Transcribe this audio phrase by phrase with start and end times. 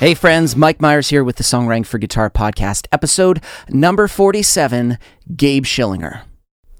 [0.00, 4.96] Hey, friends, Mike Myers here with the Songwriting for Guitar podcast, episode number 47
[5.36, 6.22] Gabe Schillinger.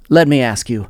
[0.09, 0.89] Let me ask you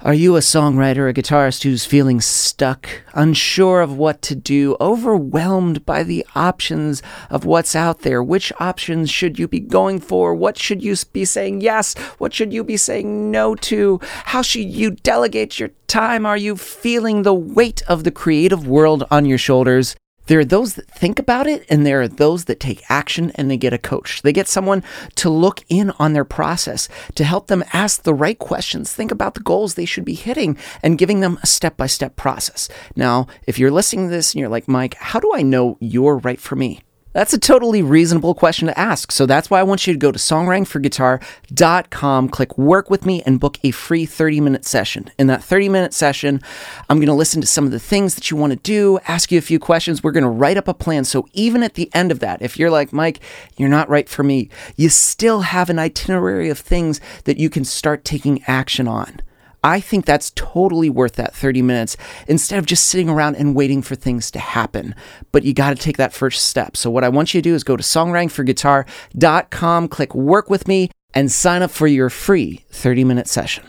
[0.00, 5.84] are you a songwriter, a guitarist who's feeling stuck, unsure of what to do, overwhelmed
[5.84, 8.22] by the options of what's out there?
[8.22, 10.34] Which options should you be going for?
[10.34, 11.92] What should you be saying yes?
[12.16, 14.00] What should you be saying no to?
[14.02, 16.24] How should you delegate your time?
[16.24, 19.94] Are you feeling the weight of the creative world on your shoulders?
[20.28, 23.50] There are those that think about it, and there are those that take action and
[23.50, 24.20] they get a coach.
[24.20, 24.84] They get someone
[25.16, 29.34] to look in on their process, to help them ask the right questions, think about
[29.34, 32.68] the goals they should be hitting, and giving them a step by step process.
[32.94, 36.18] Now, if you're listening to this and you're like, Mike, how do I know you're
[36.18, 36.82] right for me?
[37.18, 39.10] That's a totally reasonable question to ask.
[39.10, 43.40] So that's why I want you to go to songwritingforguitar.com, click work with me, and
[43.40, 45.10] book a free 30 minute session.
[45.18, 46.40] In that 30 minute session,
[46.88, 49.32] I'm going to listen to some of the things that you want to do, ask
[49.32, 50.00] you a few questions.
[50.00, 51.02] We're going to write up a plan.
[51.02, 53.18] So even at the end of that, if you're like, Mike,
[53.56, 57.64] you're not right for me, you still have an itinerary of things that you can
[57.64, 59.22] start taking action on.
[59.64, 63.82] I think that's totally worth that 30 minutes instead of just sitting around and waiting
[63.82, 64.94] for things to happen.
[65.32, 66.76] But you got to take that first step.
[66.76, 70.90] So, what I want you to do is go to songwritingforguitar.com, click work with me,
[71.12, 73.64] and sign up for your free 30 minute session.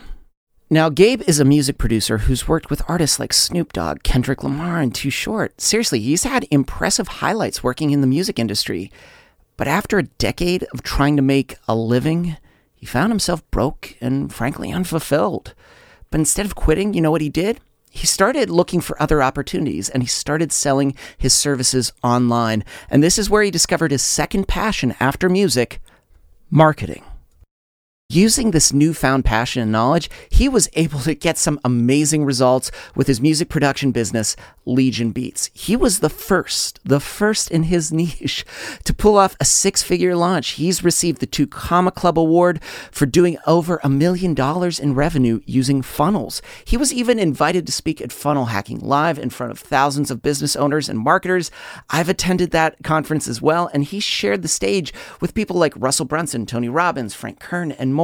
[0.72, 4.80] Now, Gabe is a music producer who's worked with artists like Snoop Dogg, Kendrick Lamar,
[4.80, 5.60] and Too Short.
[5.60, 8.92] Seriously, he's had impressive highlights working in the music industry.
[9.56, 12.36] But after a decade of trying to make a living,
[12.76, 15.54] he found himself broke and frankly unfulfilled.
[16.10, 17.60] But instead of quitting, you know what he did?
[17.90, 22.64] He started looking for other opportunities and he started selling his services online.
[22.88, 25.80] And this is where he discovered his second passion after music
[26.50, 27.04] marketing.
[28.12, 33.06] Using this newfound passion and knowledge, he was able to get some amazing results with
[33.06, 34.34] his music production business,
[34.66, 35.48] Legion Beats.
[35.54, 38.44] He was the first, the first in his niche
[38.82, 40.50] to pull off a six figure launch.
[40.52, 42.60] He's received the two Comma Club Award
[42.90, 46.42] for doing over a million dollars in revenue using funnels.
[46.64, 50.20] He was even invited to speak at Funnel Hacking Live in front of thousands of
[50.20, 51.52] business owners and marketers.
[51.90, 56.06] I've attended that conference as well, and he shared the stage with people like Russell
[56.06, 57.99] Brunson, Tony Robbins, Frank Kern, and more.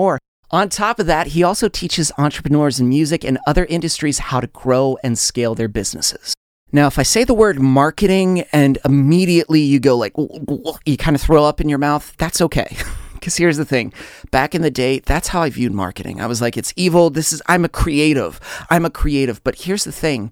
[0.50, 4.46] On top of that, he also teaches entrepreneurs in music and other industries how to
[4.46, 6.34] grow and scale their businesses.
[6.72, 10.12] Now, if I say the word marketing and immediately you go like,
[10.86, 12.76] you kind of throw up in your mouth, that's okay.
[13.14, 13.92] Because here's the thing
[14.30, 16.20] back in the day, that's how I viewed marketing.
[16.20, 17.10] I was like, it's evil.
[17.10, 18.38] This is, I'm a creative.
[18.70, 19.42] I'm a creative.
[19.42, 20.30] But here's the thing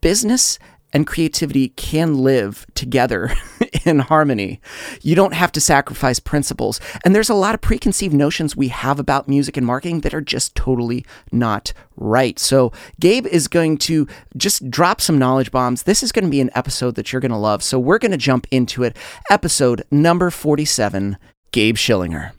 [0.00, 0.56] business
[0.92, 3.32] and creativity can live together
[3.84, 4.60] in harmony.
[5.02, 6.80] You don't have to sacrifice principles.
[7.04, 10.20] And there's a lot of preconceived notions we have about music and marketing that are
[10.20, 12.38] just totally not right.
[12.38, 14.06] So, Gabe is going to
[14.36, 15.84] just drop some knowledge bombs.
[15.84, 17.62] This is going to be an episode that you're going to love.
[17.62, 18.96] So, we're going to jump into it.
[19.30, 21.16] Episode number 47
[21.52, 22.32] Gabe Schillinger.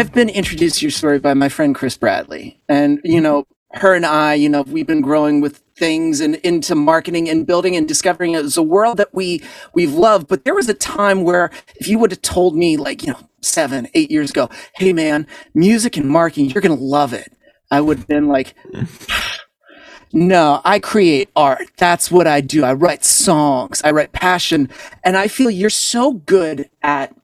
[0.00, 2.58] I've been introduced to your story by my friend Chris Bradley.
[2.70, 3.22] And, you mm-hmm.
[3.22, 7.46] know, her and I, you know, we've been growing with things and into marketing and
[7.46, 9.42] building and discovering it was a world that we
[9.74, 10.26] we've loved.
[10.26, 13.28] But there was a time where if you would have told me like, you know,
[13.42, 17.36] seven, eight years ago, hey man, music and marketing, you're gonna love it.
[17.70, 18.54] I would have been like
[20.14, 21.70] No, I create art.
[21.76, 22.64] That's what I do.
[22.64, 23.82] I write songs.
[23.84, 24.70] I write passion.
[25.04, 27.14] And I feel you're so good at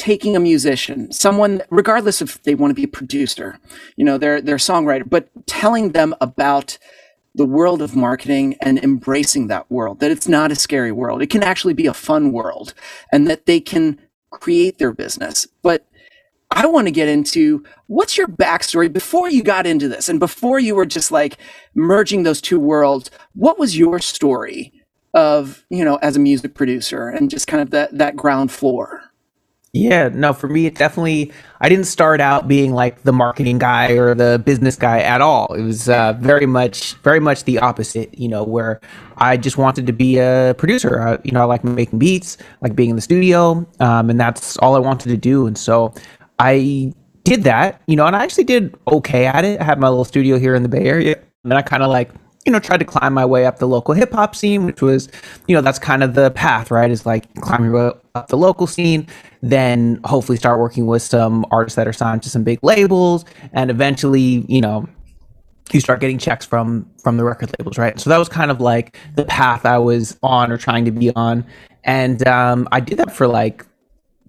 [0.00, 3.58] taking a musician, someone, regardless if they want to be a producer,
[3.96, 6.78] you know, they're, they're a songwriter, but telling them about
[7.34, 11.20] the world of marketing and embracing that world, that it's not a scary world.
[11.20, 12.72] It can actually be a fun world
[13.12, 14.00] and that they can
[14.30, 15.46] create their business.
[15.60, 15.86] But
[16.50, 20.58] I want to get into what's your backstory before you got into this and before
[20.58, 21.36] you were just like
[21.74, 23.10] merging those two worlds.
[23.34, 24.72] What was your story
[25.12, 29.09] of, you know, as a music producer and just kind of that, that ground floor?
[29.72, 33.92] Yeah, no, for me, it definitely, I didn't start out being like the marketing guy
[33.92, 35.54] or the business guy at all.
[35.54, 38.80] It was uh, very much, very much the opposite, you know, where
[39.18, 41.00] I just wanted to be a producer.
[41.00, 44.56] I, you know, I like making beats, like being in the studio, um, and that's
[44.56, 45.46] all I wanted to do.
[45.46, 45.94] And so
[46.40, 49.60] I did that, you know, and I actually did okay at it.
[49.60, 51.14] I had my little studio here in the Bay Area,
[51.44, 52.10] and then I kind of like
[52.46, 55.08] you know, tried to climb my way up the local hip hop scene, which was,
[55.46, 56.90] you know, that's kind of the path, right?
[56.90, 59.06] Is like climb your way up the local scene,
[59.42, 63.70] then hopefully start working with some artists that are signed to some big labels, and
[63.70, 64.88] eventually, you know,
[65.70, 68.00] you start getting checks from from the record labels, right?
[68.00, 71.10] So that was kind of like the path I was on or trying to be
[71.14, 71.44] on,
[71.84, 73.66] and um, I did that for like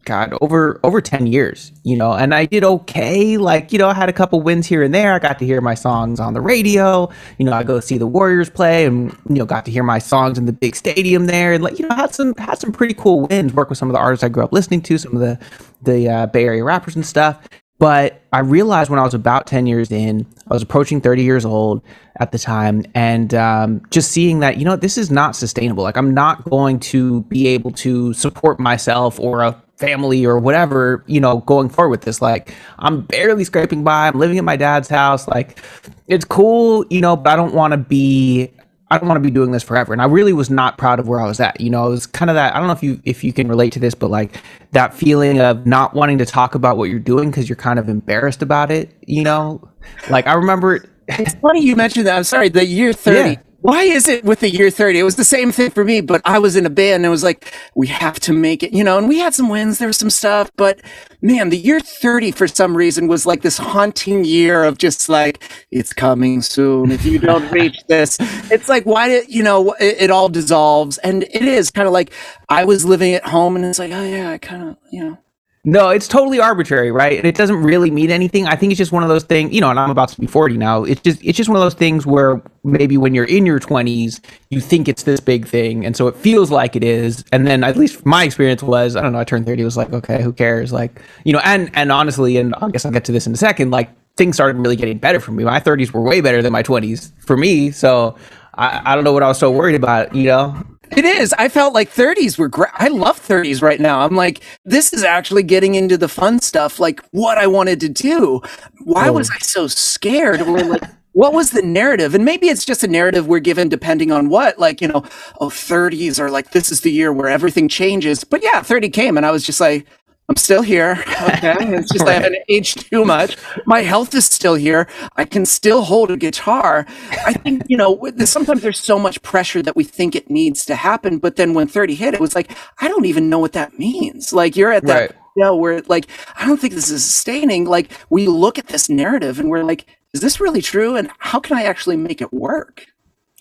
[0.04, 3.38] God, over over 10 years, you know, and I did okay.
[3.38, 5.14] Like, you know, I had a couple wins here and there.
[5.14, 7.10] I got to hear my songs on the radio.
[7.38, 10.00] You know, I go see the Warriors play and, you know, got to hear my
[10.00, 12.96] songs in the big stadium there and like, you know, had some had some pretty
[12.96, 15.20] cool wins, work with some of the artists I grew up listening to, some of
[15.20, 15.40] the
[15.84, 17.48] the uh, Bay Area rappers and stuff.
[17.82, 21.46] But I realized when I was about 10 years in, I was approaching 30 years
[21.46, 21.82] old
[22.20, 25.84] at the time, and um, just seeing that, you know, this is not sustainable.
[25.84, 31.04] Like, I'm not going to be able to support myself or a family or whatever,
[31.08, 32.22] you know, going forward with this.
[32.22, 34.08] Like, I'm barely scraping by.
[34.08, 35.28] I'm living at my dad's house.
[35.28, 35.60] Like,
[36.08, 38.54] it's cool, you know, but I don't want to be
[38.92, 39.94] I don't want to be doing this forever.
[39.94, 41.62] And I really was not proud of where I was at.
[41.62, 43.48] You know, it was kind of that I don't know if you if you can
[43.48, 44.36] relate to this, but like
[44.72, 47.88] that feeling of not wanting to talk about what you're doing because you're kind of
[47.88, 49.66] embarrassed about it, you know?
[50.10, 52.18] Like I remember it's funny you mentioned that.
[52.18, 53.30] I'm sorry, the year 30.
[53.30, 55.00] Yeah why is it with the year 30?
[55.00, 57.10] It was the same thing for me, but I was in a band and it
[57.10, 59.88] was like, we have to make it, you know, and we had some wins, there
[59.88, 60.82] was some stuff, but
[61.22, 65.44] man, the year 30 for some reason was like this haunting year of just like,
[65.70, 66.92] it's coming soon.
[66.92, 68.18] If you don't reach this,
[68.52, 70.98] it's like, why did, you know, it, it all dissolves.
[71.00, 72.12] And it is kind of like
[72.50, 75.18] I was living at home and it's like, oh yeah, I kind of, you know,
[75.64, 77.18] no, it's totally arbitrary, right?
[77.18, 78.48] And it doesn't really mean anything.
[78.48, 80.26] I think it's just one of those things, you know, and I'm about to be
[80.26, 80.84] 40 now.
[80.84, 84.20] It's just it's just one of those things where maybe when you're in your 20s,
[84.50, 87.24] you think it's this big thing, and so it feels like it is.
[87.32, 89.94] And then at least my experience was, I don't know, I turned 30 was like,
[89.94, 90.74] okay, who cares?
[90.74, 93.38] Like, you know, and and honestly, and I guess I'll get to this in a
[93.38, 95.44] second, like things started really getting better for me.
[95.44, 97.72] My 30s were way better than my 20s for me.
[97.72, 98.18] So
[98.56, 100.64] I, I don't know what I was so worried about, you know?
[100.96, 101.34] It is.
[101.38, 102.72] I felt like 30s were great.
[102.74, 104.02] I love 30s right now.
[104.02, 107.90] I'm like, this is actually getting into the fun stuff, like what I wanted to
[107.90, 108.42] do.
[108.84, 109.14] Why oh.
[109.14, 110.42] was I so scared?
[110.42, 110.84] Or like,
[111.14, 112.16] what was the narrative?
[112.16, 115.04] And maybe it's just a narrative we're given depending on what, like, you know,
[115.40, 118.24] oh, 30s are like, this is the year where everything changes.
[118.24, 119.88] But yeah, 30 came and I was just like,
[120.30, 121.04] I'm still here.
[121.24, 121.56] Okay.
[121.82, 122.12] It's just right.
[122.12, 123.36] I haven't aged too much.
[123.66, 124.88] My health is still here.
[125.18, 126.86] I can still hold a guitar.
[127.26, 130.76] I think, you know, sometimes there's so much pressure that we think it needs to
[130.76, 131.18] happen.
[131.18, 134.32] But then when 30 hit, it was like, I don't even know what that means.
[134.32, 135.12] Like you're at that right.
[135.36, 137.66] you know, where like, I don't think this is sustaining.
[137.66, 140.96] Like we look at this narrative and we're like, is this really true?
[140.96, 142.86] And how can I actually make it work?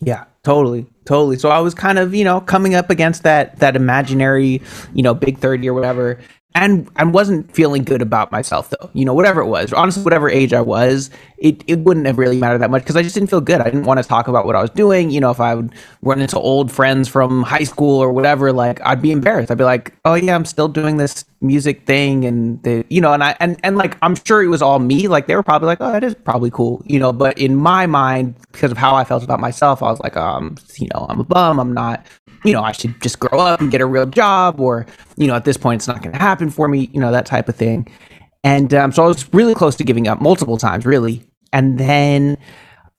[0.03, 1.37] Yeah, totally, totally.
[1.37, 4.63] So I was kind of, you know, coming up against that that imaginary,
[4.95, 6.19] you know, big 30 or whatever
[6.55, 8.91] and I wasn't feeling good about myself though.
[8.93, 12.39] You know, whatever it was, honestly, whatever age I was, it, it wouldn't have really
[12.39, 13.61] mattered that much because I just didn't feel good.
[13.61, 15.11] I didn't want to talk about what I was doing.
[15.11, 18.81] You know, if I would run into old friends from high school or whatever, like
[18.85, 19.51] I'd be embarrassed.
[19.51, 23.13] I'd be like, "Oh yeah, I'm still doing this music thing," and the you know,
[23.13, 25.07] and I and and like I'm sure it was all me.
[25.07, 27.13] Like they were probably like, "Oh, that is probably cool," you know.
[27.13, 30.57] But in my mind, because of how I felt about myself, I was like, um,
[30.79, 31.61] you know, I'm a bum.
[31.61, 32.05] I'm not
[32.45, 35.35] you know, I should just grow up and get a real job, or, you know,
[35.35, 37.57] at this point, it's not going to happen for me, you know, that type of
[37.57, 37.87] thing.
[38.43, 41.25] And um, so I was really close to giving up multiple times, really.
[41.53, 42.39] And then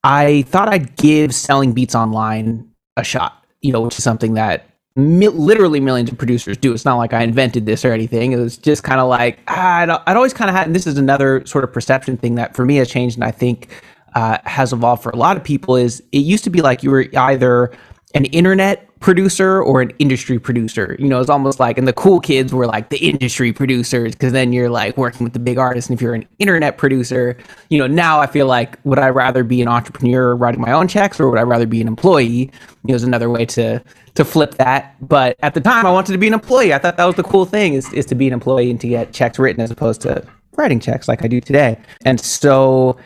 [0.04, 4.68] I thought I'd give selling beats online a shot, you know, which is something that
[4.96, 6.74] mi- literally millions of producers do.
[6.74, 8.34] It's not like I invented this or anything.
[8.34, 10.86] It was just kind of like, ah, I'd, I'd, always kind of had, and this
[10.86, 13.70] is another sort of perception thing that for me has changed and I think
[14.16, 16.92] uh, has evolved for a lot of people is it used to be like you
[16.92, 17.72] were either
[18.14, 20.96] an internet producer or an industry producer.
[21.00, 24.32] You know, it's almost like, and the cool kids were like the industry producers because
[24.32, 25.90] then you're like working with the big artists.
[25.90, 27.36] And if you're an internet producer,
[27.70, 30.88] you know, now I feel like would I rather be an entrepreneur writing my own
[30.88, 32.52] checks or would I rather be an employee?
[32.86, 34.96] You know, is another way to to flip that.
[35.08, 36.74] But at the time, I wanted to be an employee.
[36.74, 38.88] I thought that was the cool thing is is to be an employee and to
[38.88, 40.24] get checks written as opposed to
[40.58, 41.78] writing checks like I do today.
[42.06, 42.98] And so.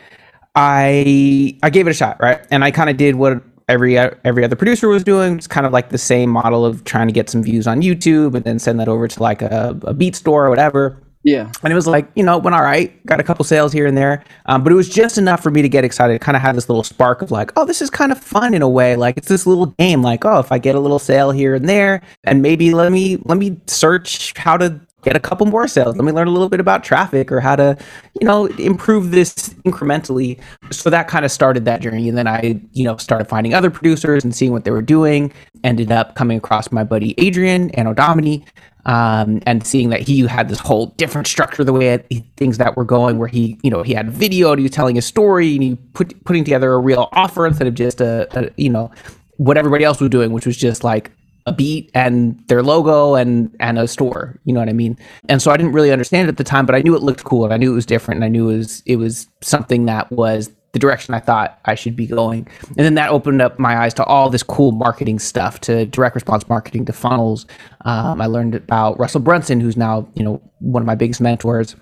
[0.58, 2.40] I I gave it a shot, right?
[2.50, 5.36] And I kind of did what every every other producer was doing.
[5.36, 8.34] It's kind of like the same model of trying to get some views on YouTube
[8.34, 11.02] and then send that over to like a, a beat store or whatever.
[11.26, 11.50] Yeah.
[11.64, 13.98] And it was like, you know, went all right, got a couple sales here and
[13.98, 14.22] there.
[14.46, 16.68] Um, but it was just enough for me to get excited, kind of had this
[16.68, 18.94] little spark of like, oh, this is kind of fun in a way.
[18.94, 21.68] Like it's this little game, like, oh, if I get a little sale here and
[21.68, 25.96] there, and maybe let me let me search how to get a couple more sales.
[25.96, 27.78] Let me learn a little bit about traffic or how to,
[28.20, 30.40] you know, improve this incrementally.
[30.72, 32.08] So that kind of started that journey.
[32.08, 35.32] And then I, you know, started finding other producers and seeing what they were doing.
[35.62, 38.44] Ended up coming across my buddy Adrian Anno Domini.
[38.84, 42.76] Um, and seeing that he had this whole different structure the way it, things that
[42.76, 45.54] were going where he you know he had video and he was telling a story
[45.54, 48.92] and he put putting together a real offer instead of just a, a you know
[49.38, 51.10] what everybody else was doing which was just like
[51.46, 54.98] a beat and their logo and and a store you know what i mean
[55.28, 57.24] and so i didn't really understand it at the time but i knew it looked
[57.24, 59.86] cool and i knew it was different and i knew it was it was something
[59.86, 62.46] that was the direction I thought I should be going.
[62.68, 66.14] And then that opened up my eyes to all this cool marketing stuff, to direct
[66.14, 67.46] response marketing, to funnels.
[67.86, 71.76] Um, I learned about Russell Brunson, who's now you know one of my biggest mentors,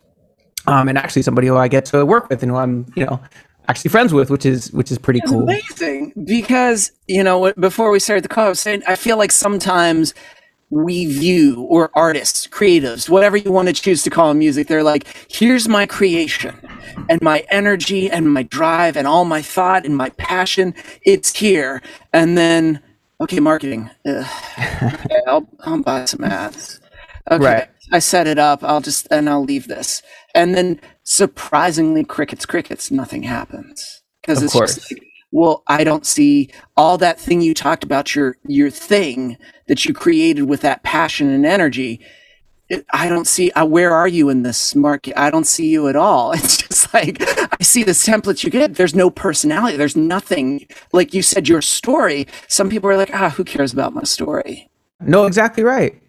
[0.68, 3.20] um, and actually somebody who I get to work with and who I'm you know
[3.68, 5.42] actually friends with, which is which is pretty It's cool.
[5.42, 9.32] amazing because you know before we started the call, I was saying I feel like
[9.32, 10.14] sometimes
[10.70, 15.06] we view or artists, creatives, whatever you want to choose to call music, they're like,
[15.30, 16.56] here's my creation
[17.08, 20.74] and my energy and my drive and all my thought and my passion.
[21.02, 21.80] It's here,
[22.12, 22.80] and then
[23.20, 23.90] okay, marketing.
[24.06, 26.80] Okay, I'll I'll buy some ads.
[27.30, 27.68] Okay, Right.
[27.92, 28.62] I set it up.
[28.64, 30.02] I'll just and I'll leave this,
[30.34, 34.74] and then surprisingly, crickets, crickets, nothing happens because Of it's course.
[34.76, 39.36] just like, well, I don't see all that thing you talked about your your thing
[39.68, 42.00] that you created with that passion and energy.
[42.70, 45.18] It, I don't see uh, where are you in this market?
[45.18, 46.32] I don't see you at all.
[46.34, 48.74] It's just like I see this template you get.
[48.76, 49.76] There's no personality.
[49.76, 50.66] There's nothing.
[50.92, 52.26] Like you said, your story.
[52.48, 54.70] Some people are like, ah, who cares about my story?
[55.00, 56.00] No, exactly right.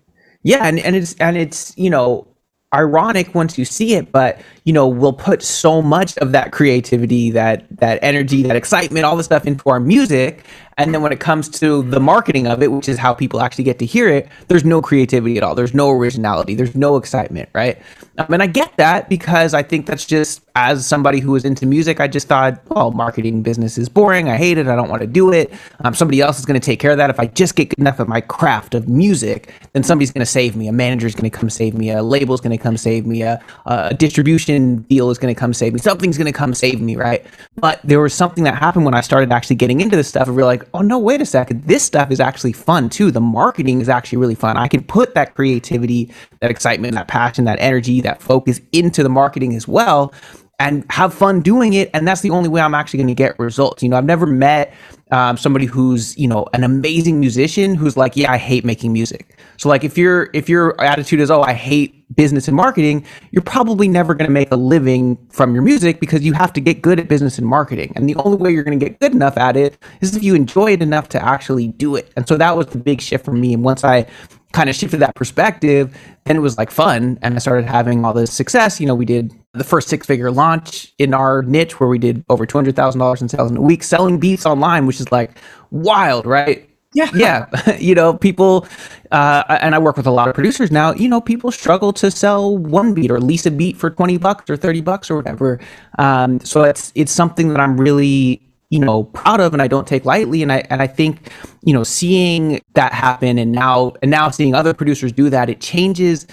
[0.45, 2.27] Yeah, and, and it's and it's you know
[2.73, 7.31] ironic once you see it, but you know we'll put so much of that creativity,
[7.31, 10.43] that that energy, that excitement, all the stuff into our music,
[10.77, 13.63] and then when it comes to the marketing of it, which is how people actually
[13.63, 15.55] get to hear it, there's no creativity at all.
[15.55, 16.53] There's no originality.
[16.53, 17.81] There's no excitement, right?
[18.17, 21.65] Um, and I get that because I think that's just as somebody who was into
[21.65, 24.29] music, I just thought, oh, marketing business is boring.
[24.29, 24.67] I hate it.
[24.67, 25.53] I don't want to do it.
[25.83, 27.09] Um, somebody else is going to take care of that.
[27.09, 30.31] If I just get good enough at my craft of music, then somebody's going to
[30.31, 30.67] save me.
[30.67, 31.89] A manager's going to come save me.
[31.91, 33.21] A label's going to come save me.
[33.21, 35.79] A, a distribution deal is going to come save me.
[35.79, 37.25] Something's going to come save me, right?
[37.55, 40.27] But there was something that happened when I started actually getting into this stuff.
[40.27, 41.63] And we're like, oh no, wait a second.
[41.63, 43.11] This stuff is actually fun too.
[43.11, 44.57] The marketing is actually really fun.
[44.57, 49.09] I can put that creativity, that excitement, that passion, that energy, that focus into the
[49.09, 50.13] marketing as well
[50.59, 51.89] and have fun doing it.
[51.93, 53.83] And that's the only way I'm actually going to get results.
[53.83, 54.73] You know, I've never met
[55.11, 59.37] um, somebody who's you know an amazing musician who's like, yeah, I hate making music.
[59.57, 63.41] So like if your if your attitude is, oh, I hate business and marketing, you're
[63.41, 66.81] probably never going to make a living from your music because you have to get
[66.81, 67.91] good at business and marketing.
[67.95, 70.35] And the only way you're going to get good enough at it is if you
[70.35, 72.11] enjoy it enough to actually do it.
[72.15, 73.53] And so that was the big shift for me.
[73.53, 74.05] And once I
[74.53, 75.95] kind of shifted that perspective,
[76.25, 77.19] then it was like fun.
[77.21, 78.79] And I started having all this success.
[78.79, 82.23] You know, we did the first six figure launch in our niche where we did
[82.29, 85.31] over $200,000 in sales in a week selling beats online, which is like
[85.71, 86.69] wild, right?
[86.95, 87.09] Yeah.
[87.13, 87.77] Yeah.
[87.79, 88.65] you know, people,
[89.11, 92.09] uh, and I work with a lot of producers now, you know, people struggle to
[92.09, 95.59] sell one beat or lease a beat for 20 bucks or 30 bucks or whatever.
[95.99, 99.85] Um, so it's, it's something that I'm really, you know, proud of and I don't
[99.85, 100.41] take lightly.
[100.41, 101.29] And I, and I think,
[101.63, 105.59] you know, seeing that happen and now, and now seeing other producers do that, it
[105.59, 106.25] changes,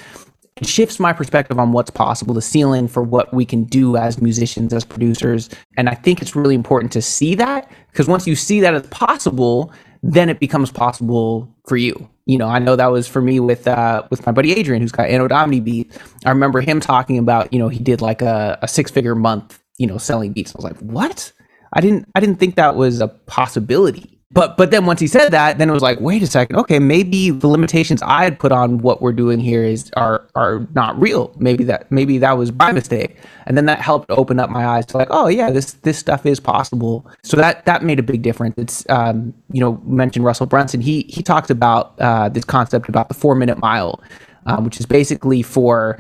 [0.57, 4.23] it shifts my perspective on what's possible, the ceiling for what we can do as
[4.23, 5.51] musicians, as producers.
[5.77, 8.89] And I think it's really important to see that because once you see that it's
[8.89, 12.09] possible, then it becomes possible for you.
[12.27, 14.93] You know, I know that was for me with uh, with my buddy Adrian, who's
[14.93, 15.99] got Anno Domini Beat.
[16.25, 19.61] I remember him talking about, you know, he did like a, a six figure month,
[19.79, 20.55] you know, selling beats.
[20.55, 21.33] I was like, what?
[21.73, 24.22] I didn't I didn't think that was a possibility.
[24.33, 26.79] But but then once he said that, then it was like, wait a second, okay,
[26.79, 30.99] maybe the limitations I had put on what we're doing here is are are not
[31.01, 31.35] real.
[31.39, 33.17] Maybe that maybe that was my mistake.
[33.47, 36.25] And then that helped open up my eyes to like, oh yeah, this this stuff
[36.25, 37.07] is possible.
[37.23, 38.55] So that that made a big difference.
[38.57, 40.81] It's um, you know, mentioned Russell Brunson.
[40.81, 44.03] He he talked about uh, this concept about the four minute mile,
[44.47, 45.99] um, which is basically for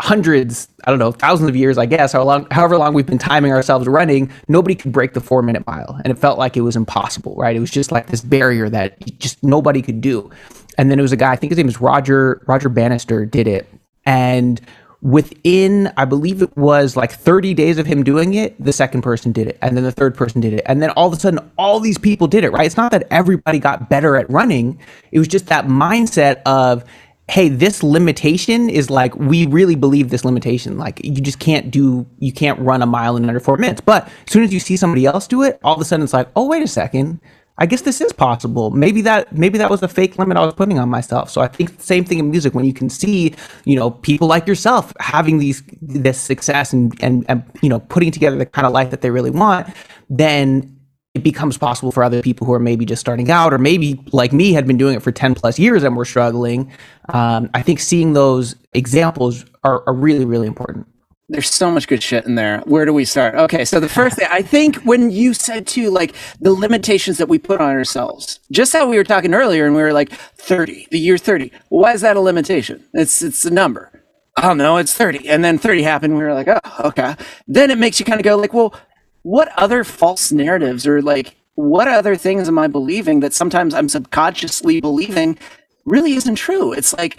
[0.00, 3.18] hundreds, I don't know, thousands of years, I guess, how long, however long we've been
[3.18, 6.00] timing ourselves running, nobody could break the four minute mile.
[6.02, 7.54] And it felt like it was impossible, right?
[7.54, 10.30] It was just like this barrier that just nobody could do.
[10.78, 13.46] And then there was a guy, I think his name is Roger, Roger Bannister did
[13.46, 13.68] it.
[14.06, 14.58] And
[15.02, 19.32] within, I believe it was like 30 days of him doing it, the second person
[19.32, 19.58] did it.
[19.60, 20.62] And then the third person did it.
[20.64, 22.64] And then all of a sudden, all these people did it, right?
[22.64, 24.78] It's not that everybody got better at running.
[25.12, 26.84] It was just that mindset of,
[27.30, 30.76] hey this limitation is like we really believe this limitation.
[30.76, 33.80] Like you just can't do you can't run a mile in under four minutes.
[33.80, 36.12] But as soon as you see somebody else do it all of a sudden it's
[36.12, 37.20] like oh wait a second.
[37.56, 38.70] I guess this is possible.
[38.70, 41.30] Maybe that maybe that was a fake limit i was putting on myself.
[41.30, 42.52] So i think the same thing in music.
[42.52, 43.34] When you can see
[43.64, 48.10] you know people like yourself having these this success and and, and you know putting
[48.10, 49.68] together the kind of life that they really want
[50.08, 50.79] then
[51.14, 54.32] it becomes possible for other people who are maybe just starting out or maybe like
[54.32, 56.70] me had been doing it for 10 plus years and we're struggling
[57.08, 60.86] um, i think seeing those examples are, are really really important
[61.28, 62.58] There's so much good shit in there.
[62.66, 63.36] Where do we start?
[63.36, 67.28] Okay, so the first thing I think when you said too, like the limitations that
[67.28, 70.88] we put on ourselves, just how we were talking earlier, and we were like 30,
[70.90, 71.52] the year 30.
[71.68, 72.82] Why is that a limitation?
[72.94, 73.92] It's it's a number.
[74.36, 75.28] I don't know, it's 30.
[75.28, 77.14] And then 30 happened, we were like, oh, okay.
[77.46, 78.74] Then it makes you kind of go like, well,
[79.22, 83.88] what other false narratives or like what other things am I believing that sometimes I'm
[83.88, 85.38] subconsciously believing
[85.84, 86.72] really isn't true?
[86.72, 87.18] It's like,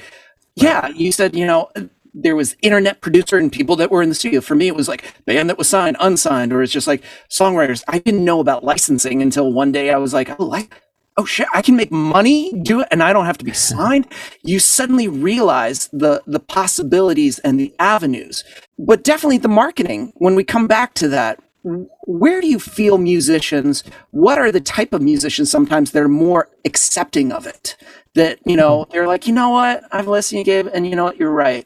[0.55, 1.71] yeah, you said, you know,
[2.13, 4.41] there was internet producer and people that were in the studio.
[4.41, 7.83] For me, it was like band that was signed, unsigned, or it's just like songwriters.
[7.87, 10.73] I didn't know about licensing until one day I was like, oh, like,
[11.17, 14.07] oh shit, I can make money do it, and I don't have to be signed.
[14.43, 18.43] You suddenly realize the the possibilities and the avenues,
[18.77, 20.11] but definitely the marketing.
[20.15, 23.83] When we come back to that, where do you feel musicians?
[24.11, 27.77] What are the type of musicians sometimes they're more accepting of it?
[28.15, 30.95] That you know they're like, you know what, I've listened, to you Gabe, and you
[30.95, 31.65] know what, you're right.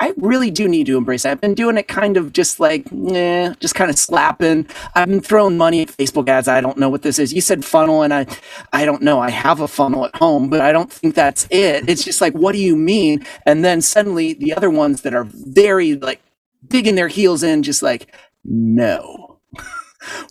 [0.00, 1.30] I really do need to embrace it.
[1.30, 4.66] I've been doing it kind of just like, eh, just kind of slapping.
[4.94, 6.48] I've been throwing money at Facebook ads.
[6.48, 7.32] I don't know what this is.
[7.32, 8.26] You said funnel, and I,
[8.72, 9.20] I don't know.
[9.20, 11.88] I have a funnel at home, but I don't think that's it.
[11.88, 13.24] It's just like, what do you mean?
[13.46, 16.20] And then suddenly the other ones that are very like
[16.66, 18.12] digging their heels in, just like,
[18.44, 19.38] no.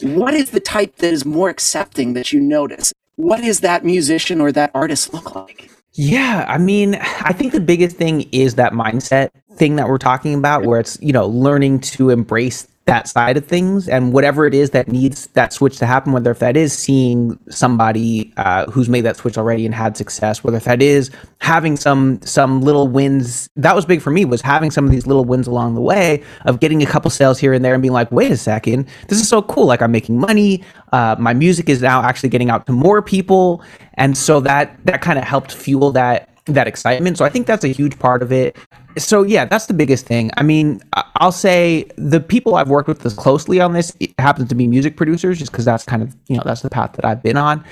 [0.01, 2.93] what is the type that is more accepting that you notice?
[3.15, 5.69] What is that musician or that artist look like?
[5.93, 10.33] Yeah, I mean, I think the biggest thing is that mindset thing that we're talking
[10.33, 14.53] about, where it's, you know, learning to embrace that side of things and whatever it
[14.53, 18.89] is that needs that switch to happen whether if that is seeing somebody uh, who's
[18.89, 21.09] made that switch already and had success whether if that is
[21.39, 25.07] having some some little wins that was big for me was having some of these
[25.07, 27.93] little wins along the way of getting a couple sales here and there and being
[27.93, 30.61] like wait a second this is so cool like i'm making money
[30.91, 33.63] uh, my music is now actually getting out to more people
[33.93, 37.17] and so that that kind of helped fuel that that excitement.
[37.17, 38.57] So I think that's a huge part of it.
[38.97, 40.29] So yeah, that's the biggest thing.
[40.37, 40.81] I mean,
[41.15, 44.97] I'll say the people I've worked with this closely on this happens to be music
[44.97, 47.63] producers, just because that's kind of you know that's the path that I've been on,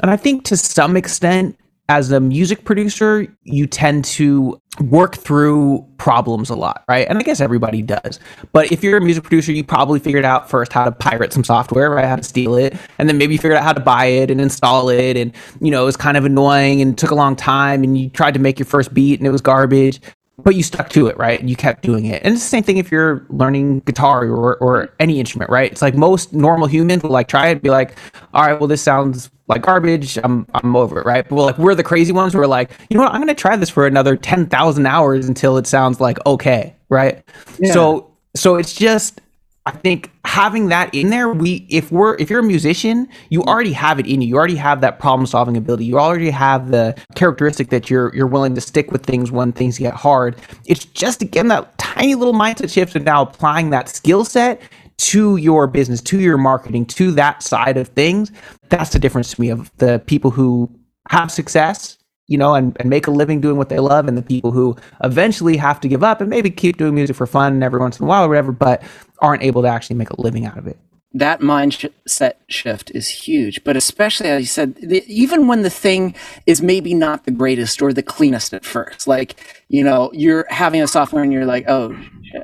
[0.00, 5.86] and I think to some extent as a music producer, you tend to work through
[5.98, 7.06] problems a lot, right?
[7.08, 8.20] And I guess everybody does.
[8.52, 11.44] But if you're a music producer, you probably figured out first how to pirate some
[11.44, 12.04] software, right?
[12.04, 12.76] How to steal it.
[12.98, 15.16] And then maybe you figured out how to buy it and install it.
[15.16, 17.82] And, you know, it was kind of annoying and took a long time.
[17.84, 20.00] And you tried to make your first beat and it was garbage
[20.38, 21.40] but you stuck to it, right?
[21.40, 22.22] And you kept doing it.
[22.22, 25.72] And it's the same thing if you're learning guitar or, or any instrument, right?
[25.72, 27.96] It's like most normal humans will like try it, be like,
[28.34, 30.18] all right, well, this sounds like garbage.
[30.18, 31.26] I'm I'm over it, right?
[31.26, 33.12] But we're like we're the crazy ones who are like, you know what?
[33.12, 37.22] I'm gonna try this for another ten thousand hours until it sounds like okay, right?
[37.58, 37.72] Yeah.
[37.72, 39.20] So so it's just
[39.66, 43.72] I think having that in there, we if we're if you're a musician, you already
[43.72, 44.28] have it in you.
[44.28, 45.84] You already have that problem solving ability.
[45.84, 49.76] You already have the characteristic that you're you're willing to stick with things when things
[49.76, 50.36] get hard.
[50.66, 54.62] It's just again that tiny little mindset shift and now applying that skill set
[54.98, 58.30] to your business, to your marketing, to that side of things.
[58.68, 60.70] That's the difference to me of the people who
[61.10, 61.98] have success
[62.28, 64.76] you know, and, and make a living doing what they love, and the people who
[65.04, 68.04] eventually have to give up and maybe keep doing music for fun every once in
[68.04, 68.82] a while or whatever, but
[69.20, 70.78] aren't able to actually make a living out of it.
[71.12, 76.14] That mindset shift is huge, but especially as you said, the, even when the thing
[76.44, 80.82] is maybe not the greatest or the cleanest at first, like you know, you're having
[80.82, 81.98] a software and you're like, oh,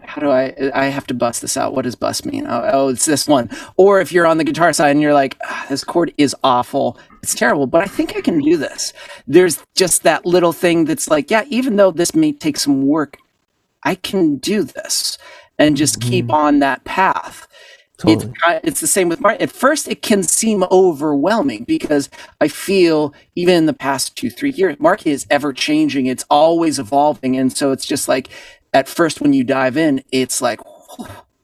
[0.05, 0.55] how do I?
[0.75, 1.75] I have to bust this out.
[1.75, 2.47] What does bust mean?
[2.47, 3.51] Oh, oh it's this one.
[3.77, 6.99] Or if you're on the guitar side and you're like, ah, this chord is awful
[7.23, 8.93] it's terrible, but I think I can do this.
[9.29, 13.17] There's just that little thing that's like, yeah, even though this may take some work,
[13.85, 15.19] I can do this
[15.59, 16.11] and just mm-hmm.
[16.11, 17.47] keep on that path.
[17.99, 18.33] Totally.
[18.45, 19.41] It's, it's the same with Mark.
[19.41, 22.11] At first, it can seem overwhelming because
[22.41, 26.07] I feel even in the past two, three years, market is ever changing.
[26.07, 27.37] It's always evolving.
[27.37, 28.29] And so it's just like,
[28.73, 30.61] at first, when you dive in, it's like,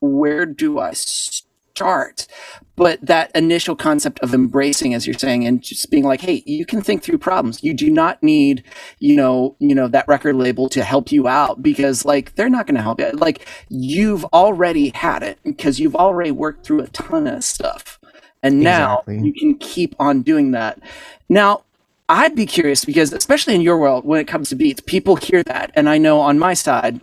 [0.00, 1.47] where do I start?
[2.78, 6.64] But that initial concept of embracing as you're saying and just being like hey you
[6.64, 7.62] can think through problems.
[7.62, 8.62] You do not need
[9.00, 12.66] you know you know that record label to help you out because like they're not
[12.66, 13.10] going to help you.
[13.10, 17.98] Like you've already had it because you've already worked through a ton of stuff.
[18.42, 19.26] And now exactly.
[19.26, 20.80] you can keep on doing that.
[21.28, 21.64] Now
[22.10, 25.42] i'd be curious because especially in your world when it comes to beats people hear
[25.42, 25.70] that.
[25.74, 27.00] And i know on my side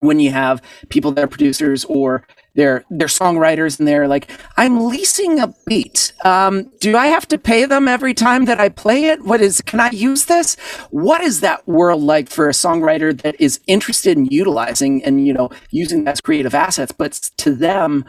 [0.00, 2.26] when you have people that are producers or
[2.60, 6.12] they're songwriters and they're like i'm leasing a beat.
[6.24, 9.24] Um, do i have to pay them every time that i play it?
[9.24, 10.56] What is can i use this?
[10.90, 15.32] What is that world like for a songwriter that is interested in utilizing and you
[15.32, 16.92] know using as creative assets?
[16.92, 18.04] But to them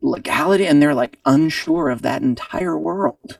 [0.00, 3.38] legality and they're like unsure of that entire world.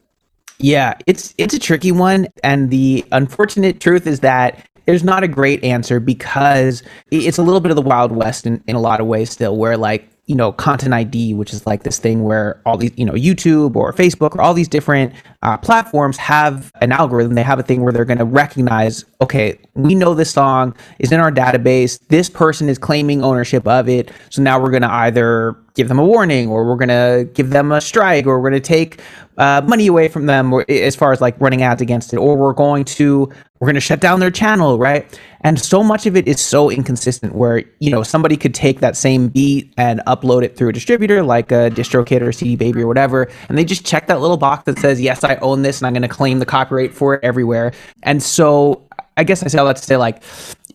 [0.58, 5.28] Yeah it's it's a tricky one and the unfortunate truth is that there's not a
[5.28, 9.00] great answer because it's a little bit of the wild west in, in a lot
[9.00, 12.60] of ways still where like you know content id which is like this thing where
[12.64, 16.92] all these you know youtube or facebook or all these different uh, platforms have an
[16.92, 17.34] algorithm.
[17.34, 21.10] They have a thing where they're going to recognize, okay, we know this song is
[21.10, 21.98] in our database.
[22.08, 24.10] This person is claiming ownership of it.
[24.30, 27.50] So now we're going to either give them a warning or we're going to give
[27.50, 29.00] them a strike or we're going to take
[29.42, 32.16] uh, money away from them as far as like running ads against it.
[32.16, 33.28] Or we're going to
[33.58, 35.20] we're going to shut down their channel right?
[35.40, 38.96] And so much of it is so inconsistent where you know somebody could take that
[38.96, 42.86] same beat and upload it through a distributor like a distrokid or cd baby or
[42.86, 45.86] whatever and they just check that little box that says yes i own this and
[45.86, 47.72] i'm going to claim the copyright for it everywhere.
[48.04, 50.22] And so i guess i say all that to say like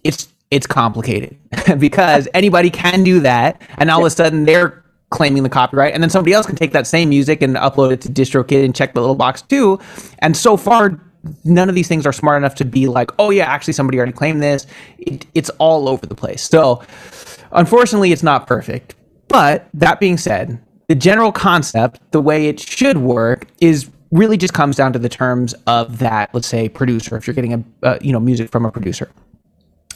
[0.03, 1.37] it's it's complicated
[1.79, 5.93] because anybody can do that and all of a sudden they're claiming the copyright.
[5.93, 8.75] And then somebody else can take that same music and upload it to distrokid and
[8.75, 9.79] check the little box too.
[10.19, 10.99] And so far
[11.43, 14.13] none of these things are smart enough to be like oh yeah actually somebody already
[14.13, 14.67] claimed this.
[14.99, 16.41] It, it's all over the place.
[16.43, 16.83] So
[17.51, 18.95] unfortunately it's not perfect.
[19.27, 24.53] But that being said the general concept the way it should work is really just
[24.53, 27.97] comes down to the terms of that let's say producer if you're getting a uh,
[28.01, 29.09] you know music from a producer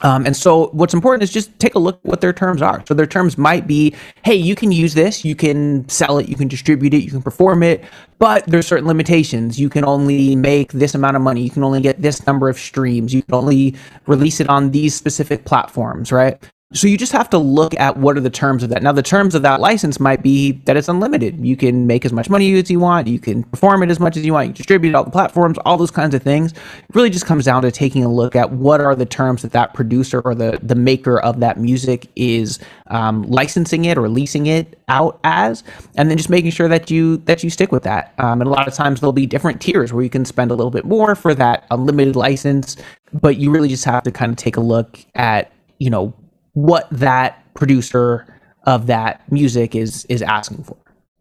[0.02, 2.84] um, and so what's important is just take a look what their terms are.
[2.88, 6.36] So their terms might be, hey, you can use this, you can sell it, you
[6.36, 7.84] can distribute it, you can perform it,
[8.20, 9.60] but there's certain limitations.
[9.60, 12.58] You can only make this amount of money, you can only get this number of
[12.58, 13.76] streams, you can only
[14.08, 16.42] release it on these specific platforms, right?
[16.74, 18.82] So you just have to look at what are the terms of that.
[18.82, 21.46] Now, the terms of that license might be that it's unlimited.
[21.46, 23.08] You can make as much money as you want.
[23.08, 24.48] You can perform it as much as you want.
[24.48, 26.54] You distribute all the platforms, all those kinds of things.
[26.54, 29.52] It really just comes down to taking a look at what are the terms that
[29.52, 32.58] that producer or the the maker of that music is
[32.88, 35.66] um, licensing it or leasing it out as,
[35.98, 38.14] and then just making sure that you that you stick with that.
[38.18, 40.56] Um, and a lot of times there'll be different tiers where you can spend a
[40.56, 42.78] little bit more for that unlimited license,
[43.12, 46.14] but you really just have to kind of take a look at you know
[46.54, 48.26] what that producer
[48.64, 50.78] of that music is is asking for.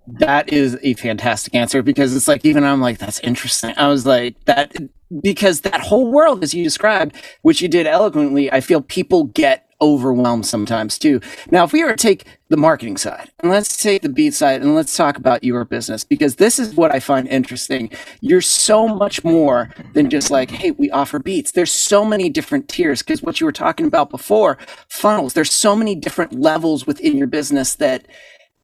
[0.07, 3.75] That is a fantastic answer because it's like even I'm like that's interesting.
[3.77, 4.75] I was like that
[5.23, 9.70] because that whole world as you described, which you did eloquently, I feel people get
[9.81, 11.21] overwhelmed sometimes too.
[11.51, 14.61] Now, if we were to take the marketing side and let's take the beat side
[14.61, 17.91] and let's talk about your business because this is what I find interesting.
[18.21, 21.53] You're so much more than just like, hey, we offer beats.
[21.53, 25.77] There's so many different tiers because what you were talking about before, funnels, there's so
[25.77, 28.07] many different levels within your business that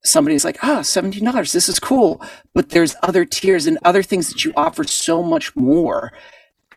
[0.02, 2.20] somebody's like, ah, oh, $17, this is cool.
[2.54, 6.12] But there's other tiers and other things that you offer so much more.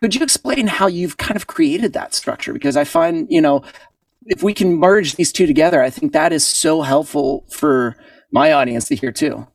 [0.00, 2.52] Could you explain how you've kind of created that structure?
[2.52, 3.62] Because I find, you know,
[4.26, 7.96] if we can merge these two together, I think that is so helpful for
[8.30, 9.46] my audience to hear too.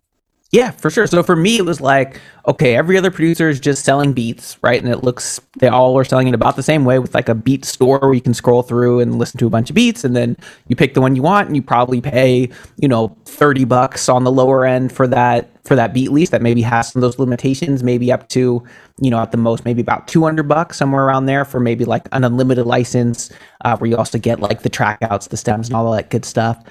[0.55, 1.05] Yeah, for sure.
[1.05, 4.81] So for me, it was like, okay, every other producer is just selling beats, right?
[4.81, 7.35] And it looks, they all are selling it about the same way with like a
[7.35, 10.05] beat store where you can scroll through and listen to a bunch of beats.
[10.05, 10.37] And then
[10.69, 14.23] you pick the one you want and you probably pay, you know, 30 bucks on
[14.23, 17.19] the lower end for that, for that beat lease that maybe has some of those
[17.19, 18.63] limitations, maybe up to,
[19.01, 22.07] you know, at the most, maybe about 200 bucks, somewhere around there for maybe like
[22.13, 23.29] an unlimited license
[23.65, 26.23] uh, where you also get like the track outs, the stems and all that good
[26.23, 26.63] stuff.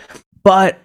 [0.42, 0.79] But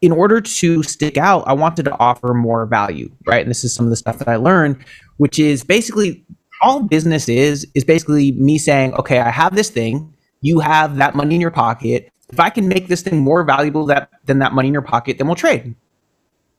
[0.00, 3.42] in order to stick out, I wanted to offer more value, right?
[3.42, 4.84] And this is some of the stuff that I learned,
[5.16, 6.24] which is basically
[6.62, 11.14] all business is is basically me saying, okay, I have this thing, you have that
[11.14, 12.10] money in your pocket.
[12.30, 15.18] If I can make this thing more valuable that than that money in your pocket,
[15.18, 15.74] then we'll trade.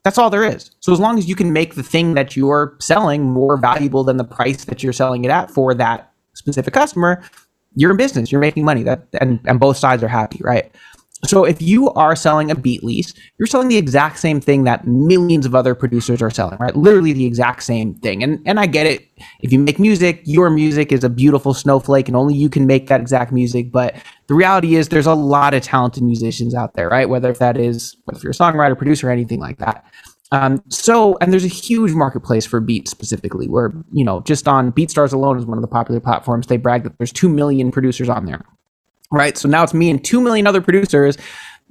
[0.04, 0.72] That's all there is.
[0.80, 4.18] So as long as you can make the thing that you're selling more valuable than
[4.18, 7.22] the price that you're selling it at for that specific customer,
[7.76, 8.32] you're in business.
[8.32, 8.84] You're making money.
[8.84, 10.74] That and and both sides are happy, right?
[11.26, 14.88] So if you are selling a beat lease, you're selling the exact same thing that
[14.88, 16.76] millions of other producers are selling, right?
[16.76, 18.24] Literally the exact same thing.
[18.24, 19.06] And and I get it.
[19.42, 22.88] If you make music, your music is a beautiful snowflake and only you can make
[22.88, 23.96] that exact music, but
[24.28, 27.10] the reality is there's a lot of talented musicians out there, right?
[27.10, 29.86] Whether if that is whether you're a songwriter, producer, anything like that.
[30.32, 34.72] Um, so, and there's a huge marketplace for beats specifically, where, you know, just on
[34.72, 36.46] BeatStars alone is one of the popular platforms.
[36.46, 38.46] They brag that there's 2 million producers on there
[39.12, 39.38] right?
[39.38, 41.18] So now it's me and 2 million other producers.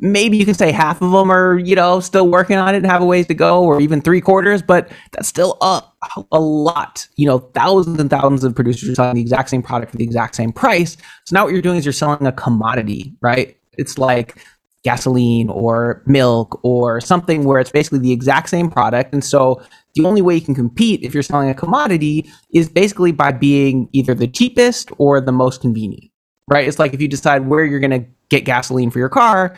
[0.01, 2.87] Maybe you can say half of them are, you know, still working on it and
[2.87, 5.83] have a ways to go, or even three quarters, but that's still a,
[6.31, 7.09] a lot.
[7.17, 10.05] You know, thousands and thousands of producers are selling the exact same product for the
[10.05, 10.97] exact same price.
[11.25, 13.57] So now what you're doing is you're selling a commodity, right?
[13.77, 14.39] It's like
[14.85, 19.13] gasoline or milk or something where it's basically the exact same product.
[19.13, 19.61] And so
[19.95, 23.89] the only way you can compete if you're selling a commodity is basically by being
[23.93, 26.08] either the cheapest or the most convenient
[26.49, 26.67] right?
[26.67, 29.57] It's like if you decide where you're going to get gasoline for your car,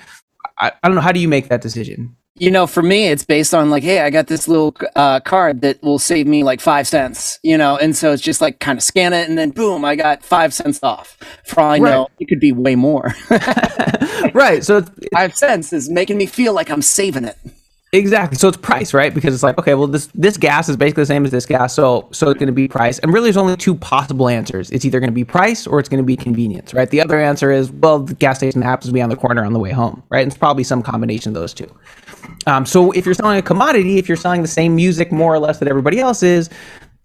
[0.58, 1.00] I, I, don't know.
[1.00, 2.16] How do you make that decision?
[2.36, 5.60] You know, for me, it's based on like, hey, I got this little uh, card
[5.60, 8.78] that will save me like five cents, you know, and so it's just like kind
[8.78, 11.18] of scan it and then boom, I got five cents off.
[11.44, 11.90] For all I right.
[11.90, 13.14] know, it could be way more.
[14.32, 14.64] right.
[14.64, 17.36] So five cents is making me feel like I'm saving it.
[17.92, 18.38] Exactly.
[18.38, 19.12] So it's price, right?
[19.12, 21.74] Because it's like, okay, well, this this gas is basically the same as this gas,
[21.74, 23.00] so so it's going to be price.
[23.00, 24.70] And really, there's only two possible answers.
[24.70, 26.88] It's either going to be price or it's going to be convenience, right?
[26.88, 29.52] The other answer is, well, the gas station happens to be on the corner on
[29.52, 30.22] the way home, right?
[30.22, 31.68] And it's probably some combination of those two.
[32.46, 35.40] Um, so if you're selling a commodity, if you're selling the same music more or
[35.40, 36.48] less that everybody else is,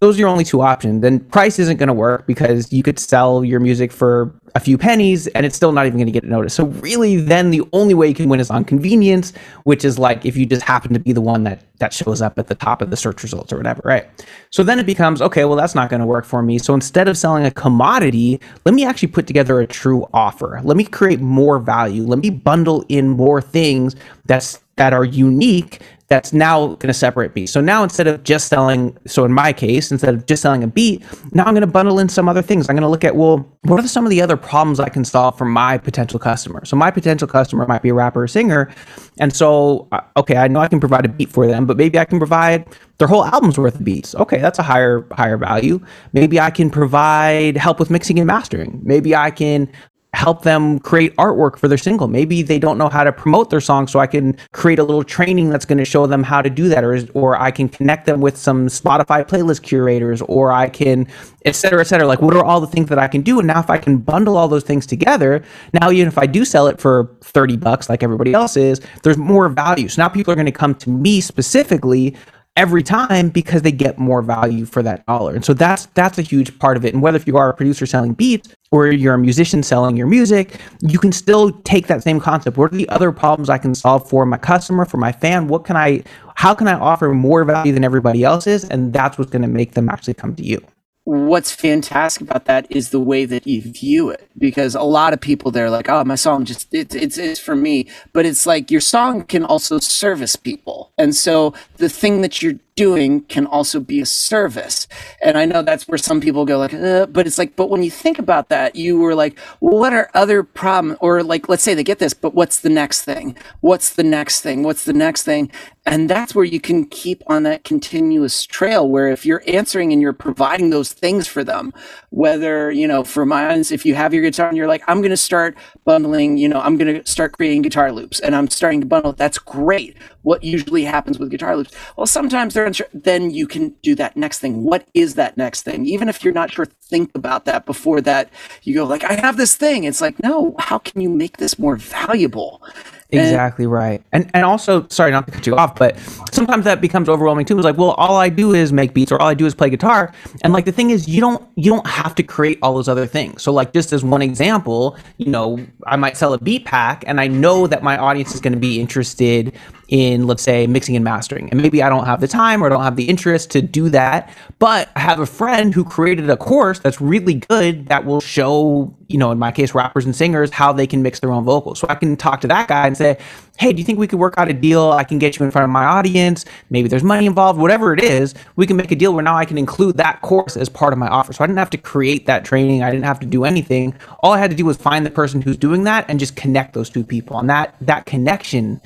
[0.00, 1.02] those are your only two options.
[1.02, 4.78] Then price isn't going to work because you could sell your music for a few
[4.78, 6.56] pennies and it's still not even going to get noticed.
[6.56, 10.24] So really, then the only way you can win is on convenience, which is like
[10.24, 12.80] if you just happen to be the one that that shows up at the top
[12.80, 14.08] of the search results or whatever, right?
[14.48, 15.44] So then it becomes okay.
[15.44, 16.58] Well, that's not going to work for me.
[16.58, 20.58] So instead of selling a commodity, let me actually put together a true offer.
[20.64, 22.04] Let me create more value.
[22.04, 27.34] Let me bundle in more things that's that are unique that's now going to separate
[27.34, 27.46] me.
[27.46, 30.68] So now instead of just selling, so in my case, instead of just selling a
[30.68, 31.02] beat,
[31.34, 32.68] now I'm going to bundle in some other things.
[32.68, 35.04] I'm going to look at, well, what are some of the other problems I can
[35.04, 36.64] solve for my potential customer?
[36.64, 38.72] So my potential customer might be a rapper or singer.
[39.18, 41.98] And so, uh, okay, I know I can provide a beat for them, but maybe
[41.98, 42.66] I can provide
[42.98, 44.14] their whole album's worth of beats.
[44.14, 45.84] Okay, that's a higher higher value.
[46.12, 48.80] Maybe I can provide help with mixing and mastering.
[48.84, 49.70] Maybe I can
[50.16, 52.08] help them create artwork for their single.
[52.08, 55.04] Maybe they don't know how to promote their song, so I can create a little
[55.04, 58.06] training that's going to show them how to do that, or or I can connect
[58.06, 61.06] them with some Spotify playlist curators, or I can,
[61.44, 62.06] et cetera, et cetera.
[62.06, 63.38] Like, what are all the things that I can do?
[63.38, 66.44] And now, if I can bundle all those things together, now even if I do
[66.44, 69.88] sell it for thirty bucks, like everybody else is, there's more value.
[69.88, 72.16] So now people are going to come to me specifically
[72.56, 75.34] every time because they get more value for that dollar.
[75.34, 76.94] And so that's that's a huge part of it.
[76.94, 80.06] And whether if you are a producer selling beats or you're a musician selling your
[80.06, 82.56] music, you can still take that same concept.
[82.56, 85.48] What are the other problems I can solve for my customer, for my fan?
[85.48, 86.02] What can I
[86.34, 88.64] how can I offer more value than everybody else is?
[88.68, 90.60] And that's what's going to make them actually come to you
[91.06, 95.20] what's fantastic about that is the way that you view it because a lot of
[95.20, 97.88] people they're like oh my song just it's it's, it's for me.
[98.12, 100.92] But it's like your song can also service people.
[100.98, 104.86] And so the thing that you're doing can also be a service.
[105.22, 107.82] And I know that's where some people go like, uh, but it's like, but when
[107.82, 110.98] you think about that, you were like, what are other problems?
[111.00, 113.36] Or like, let's say they get this, but what's the next thing?
[113.60, 114.62] What's the next thing?
[114.62, 115.50] What's the next thing?
[115.86, 120.02] And that's where you can keep on that continuous trail where if you're answering and
[120.02, 121.72] you're providing those things for them,
[122.10, 125.10] whether, you know, for mine, if you have your guitar and you're like, I'm going
[125.10, 128.80] to start bundling, you know, I'm going to start creating guitar loops and I'm starting
[128.80, 129.96] to bundle, that's great.
[130.22, 131.72] What usually happens with guitar loops?
[131.96, 132.86] Well, sometimes they're unsure.
[132.92, 134.64] Then you can do that next thing.
[134.64, 135.86] What is that next thing?
[135.86, 138.30] Even if you're not sure, think about that before that.
[138.62, 139.84] You go like, I have this thing.
[139.84, 142.62] It's like, no, how can you make this more valuable?
[143.10, 144.02] Exactly and, right.
[144.12, 145.96] And and also, sorry not to cut you off, but
[146.32, 147.56] sometimes that becomes overwhelming too.
[147.56, 149.70] It's like, well, all I do is make beats or all I do is play
[149.70, 150.12] guitar.
[150.42, 153.06] And like the thing is you don't you don't have to create all those other
[153.06, 153.42] things.
[153.42, 157.20] So like just as one example, you know, I might sell a beat pack and
[157.20, 159.56] I know that my audience is going to be interested
[159.88, 161.48] in let's say mixing and mastering.
[161.50, 164.34] And maybe i don't have the time or don't have the interest to do that
[164.58, 168.94] but i have a friend who created a course that's really good that will show
[169.08, 171.78] you know in my case rappers and singers how they can mix their own vocals.
[171.78, 173.18] So i can talk to that guy and say
[173.58, 174.92] hey do you think we could work out a deal?
[174.92, 176.44] I can get you in front of my audience.
[176.70, 179.44] Maybe there's money involved whatever it is we can make a deal where now i
[179.44, 181.32] can include that course as part of my offer.
[181.32, 182.82] So i didn't have to create that training.
[182.82, 183.94] I didn't have to do anything.
[184.20, 186.74] All i had to do was find the person who's doing that and just connect
[186.74, 187.38] those two people.
[187.38, 188.80] And that that connection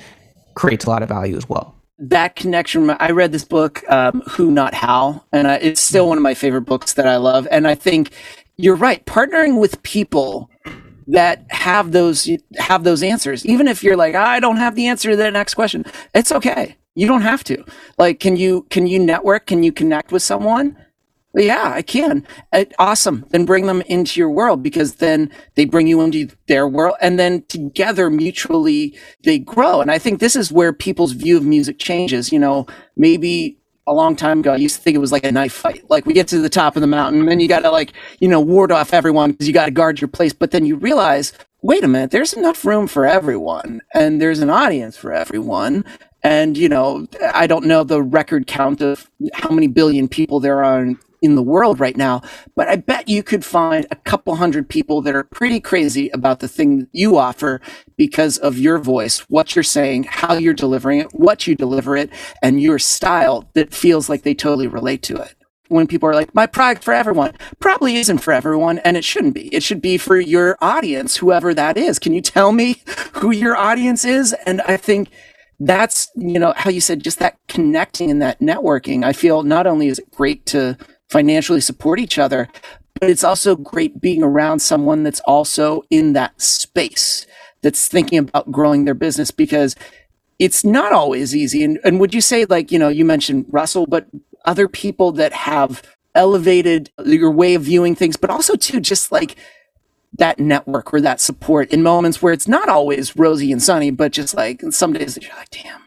[0.55, 1.75] creates a lot of value as well.
[1.97, 6.17] That connection, I read this book, um, Who Not How, and uh, it's still one
[6.17, 7.47] of my favorite books that I love.
[7.51, 8.11] And I think
[8.57, 9.05] you're right.
[9.05, 10.49] Partnering with people
[11.07, 15.11] that have those have those answers, even if you're like, I don't have the answer
[15.11, 15.85] to that next question,
[16.15, 16.75] it's okay.
[16.95, 17.63] You don't have to.
[17.97, 19.45] Like, can you can you network?
[19.47, 20.77] Can you connect with someone?
[21.33, 22.27] Yeah, I can.
[22.51, 23.25] Uh, awesome.
[23.29, 27.17] Then bring them into your world because then they bring you into their world and
[27.17, 29.79] then together mutually they grow.
[29.79, 32.33] And I think this is where people's view of music changes.
[32.33, 32.67] You know,
[32.97, 35.89] maybe a long time ago, I used to think it was like a knife fight.
[35.89, 37.93] Like we get to the top of the mountain and then you got to like,
[38.19, 40.33] you know, ward off everyone because you got to guard your place.
[40.33, 44.49] But then you realize, wait a minute, there's enough room for everyone and there's an
[44.49, 45.85] audience for everyone.
[46.23, 50.63] And, you know, I don't know the record count of how many billion people there
[50.63, 52.21] are in the world right now,
[52.55, 56.39] but I bet you could find a couple hundred people that are pretty crazy about
[56.39, 57.61] the thing you offer
[57.95, 62.09] because of your voice, what you're saying, how you're delivering it, what you deliver it,
[62.41, 65.35] and your style that feels like they totally relate to it.
[65.67, 69.35] When people are like, my product for everyone, probably isn't for everyone, and it shouldn't
[69.35, 69.47] be.
[69.55, 71.97] It should be for your audience, whoever that is.
[71.97, 74.33] Can you tell me who your audience is?
[74.45, 75.09] And I think
[75.61, 79.67] that's you know how you said just that connecting and that networking i feel not
[79.67, 80.75] only is it great to
[81.11, 82.47] financially support each other.
[82.99, 87.25] But it's also great being around someone that's also in that space
[87.61, 89.75] that's thinking about growing their business because
[90.39, 91.63] it's not always easy.
[91.63, 94.07] And, and would you say, like, you know, you mentioned Russell, but
[94.45, 95.83] other people that have
[96.15, 99.35] elevated your way of viewing things, but also, too, just like
[100.17, 104.11] that network or that support in moments where it's not always rosy and sunny, but
[104.11, 105.81] just like some days that you're like, damn,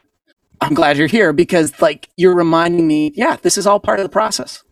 [0.61, 4.03] I'm glad you're here because, like, you're reminding me, yeah, this is all part of
[4.03, 4.63] the process.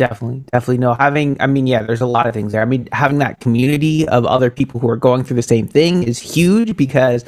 [0.00, 0.78] Definitely, definitely.
[0.78, 2.62] No, having, I mean, yeah, there's a lot of things there.
[2.62, 6.04] I mean, having that community of other people who are going through the same thing
[6.04, 7.22] is huge because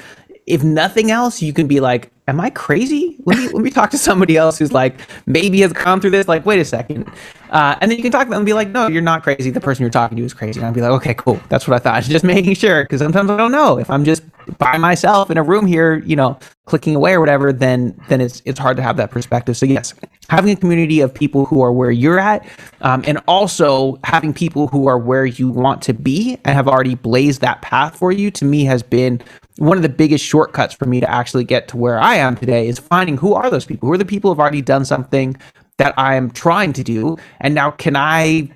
[0.47, 3.19] if nothing else, you can be like, am I crazy?
[3.27, 6.29] Let me let me talk to somebody else who's like maybe has gone through this.
[6.29, 7.13] Like, wait a second,
[7.51, 9.51] uh, and then you can talk to them and be like, no, you're not crazy.
[9.51, 10.59] The person you're talking to is crazy.
[10.59, 11.39] And I'd be like, okay, cool.
[11.51, 12.03] That's what I thought.
[12.11, 14.23] Just making sure because sometimes I don't know if I'm just
[14.59, 17.53] by myself in a room here, you know, clicking away or whatever.
[17.53, 19.57] Then then it's it's hard to have that perspective.
[19.57, 19.95] So yes,
[20.29, 22.47] having a community of people who are where you're at,
[22.81, 26.95] um, and also having people who are where you want to be and have already
[26.95, 29.23] blazed that path for you, to me has been
[29.59, 32.69] one of the biggest shortcuts for me to actually get to where I am today
[32.69, 33.87] is finding who are those people?
[33.89, 35.37] Who are the people who've already done something
[35.79, 37.17] that I am trying to do?
[37.41, 38.51] And now can I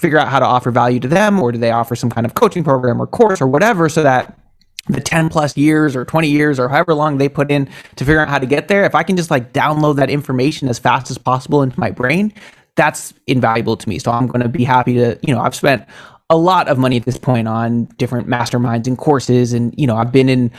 [0.00, 2.34] figure out how to offer value to them or do they offer some kind of
[2.34, 4.36] coaching program or course or whatever so that
[4.88, 7.66] the 10 plus years or 20 years or however long they put in
[7.96, 10.68] to figure out how to get there, if I can just like download that information
[10.68, 12.32] as fast as possible into my brain,
[12.76, 13.98] that's invaluable to me.
[13.98, 15.84] So I'm going to be happy to, you know, I've spent
[16.30, 19.52] a lot of money at this point on different masterminds and courses.
[19.52, 20.50] And, you know, I've been in,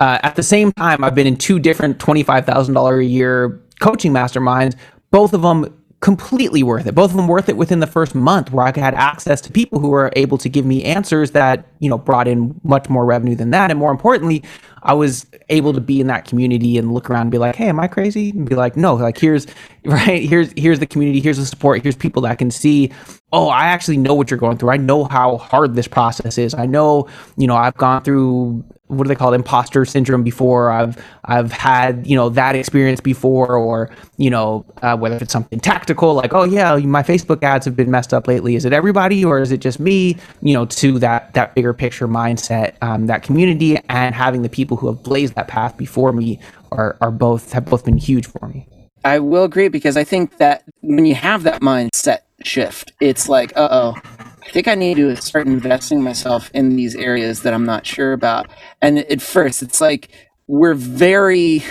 [0.00, 4.76] uh, at the same time, I've been in two different $25,000 a year coaching masterminds,
[5.10, 6.94] both of them completely worth it.
[6.94, 9.80] Both of them worth it within the first month where I had access to people
[9.80, 13.36] who were able to give me answers that, you know, brought in much more revenue
[13.36, 13.70] than that.
[13.70, 14.42] And more importantly,
[14.82, 17.68] I was able to be in that community and look around and be like, "Hey,
[17.68, 19.46] am I crazy?" And be like, "No, like here's
[19.84, 22.90] right, here's here's the community, here's the support, here's people that can see,
[23.32, 24.70] oh, I actually know what you're going through.
[24.70, 26.54] I know how hard this process is.
[26.54, 30.70] I know, you know, I've gone through what do they call it imposter syndrome before.
[30.70, 35.60] I've i've had you know that experience before or you know uh, whether it's something
[35.60, 38.56] tactical like oh yeah my facebook ads have been messed up lately.
[38.56, 40.16] Is it everybody or is it just me?
[40.42, 44.76] You know to that that bigger picture mindset um, that community and having the people
[44.76, 46.40] who have blazed that path before me
[46.72, 48.66] are are both have both been huge for me.
[49.04, 53.52] I will agree because i think that when you have that mindset shift it's like
[53.56, 53.94] uh-oh
[54.42, 58.12] I think I need to start investing myself in these areas that I'm not sure
[58.12, 58.48] about.
[58.80, 60.10] And at first, it's like
[60.46, 61.62] we're very,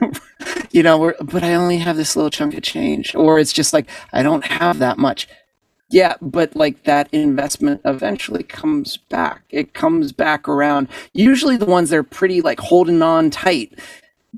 [0.70, 3.88] you know, but I only have this little chunk of change, or it's just like
[4.12, 5.28] I don't have that much.
[5.88, 9.42] Yeah, but like that investment eventually comes back.
[9.50, 10.88] It comes back around.
[11.12, 13.78] Usually, the ones that are pretty like holding on tight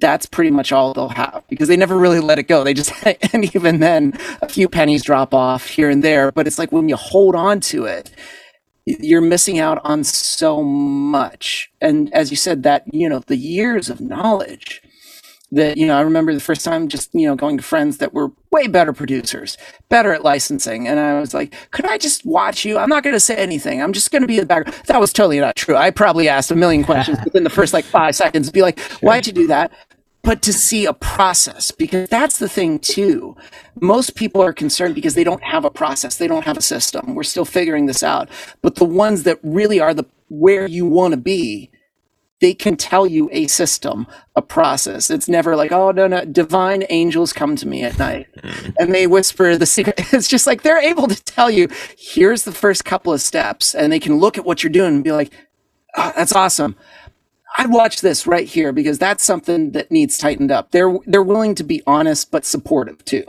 [0.00, 2.64] that's pretty much all they'll have because they never really let it go.
[2.64, 2.92] They just,
[3.32, 6.32] and even then, a few pennies drop off here and there.
[6.32, 8.10] But it's like when you hold on to it,
[8.86, 11.70] you're missing out on so much.
[11.80, 14.82] And as you said, that, you know, the years of knowledge
[15.52, 18.12] that, you know, I remember the first time just, you know, going to friends that
[18.12, 19.56] were way better producers,
[19.88, 20.86] better at licensing.
[20.86, 22.78] And I was like, could I just watch you?
[22.78, 23.82] I'm not going to say anything.
[23.82, 24.78] I'm just going to be the background.
[24.86, 25.76] That was totally not true.
[25.76, 29.26] I probably asked a million questions within the first like five seconds, be like, why'd
[29.26, 29.72] you do that?
[30.22, 33.36] but to see a process because that's the thing too
[33.80, 37.14] most people are concerned because they don't have a process they don't have a system
[37.14, 38.28] we're still figuring this out
[38.60, 41.70] but the ones that really are the where you want to be
[42.40, 46.84] they can tell you a system a process it's never like oh no no divine
[46.88, 48.74] angels come to me at night mm.
[48.78, 52.52] and they whisper the secret it's just like they're able to tell you here's the
[52.52, 55.32] first couple of steps and they can look at what you're doing and be like
[55.96, 56.76] oh, that's awesome
[57.58, 60.70] I'd watch this right here because that's something that needs tightened up.
[60.70, 63.24] They're they're willing to be honest but supportive too.